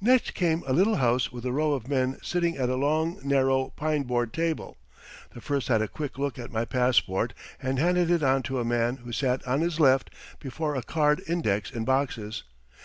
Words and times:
Next 0.00 0.32
came 0.34 0.62
a 0.64 0.72
little 0.72 0.94
house 0.98 1.32
with 1.32 1.44
a 1.44 1.50
row 1.50 1.72
of 1.72 1.88
men 1.88 2.18
sitting 2.22 2.56
at 2.56 2.68
a 2.68 2.76
long, 2.76 3.18
narrow 3.24 3.70
pine 3.70 4.04
board 4.04 4.32
table. 4.32 4.76
The 5.34 5.40
first 5.40 5.66
had 5.66 5.82
a 5.82 5.88
quick 5.88 6.18
look 6.18 6.38
at 6.38 6.52
my 6.52 6.64
passport 6.64 7.34
and 7.60 7.76
handed 7.76 8.12
it 8.12 8.22
on 8.22 8.44
to 8.44 8.60
a 8.60 8.64
man 8.64 8.98
who 8.98 9.10
sat 9.10 9.44
on 9.48 9.60
his 9.62 9.80
left 9.80 10.10
before 10.38 10.76
a 10.76 10.84
card 10.84 11.20
index 11.26 11.68
in 11.72 11.84
boxes. 11.84 12.44